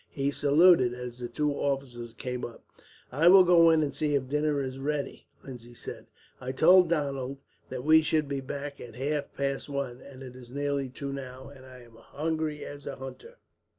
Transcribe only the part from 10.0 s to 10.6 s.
and it is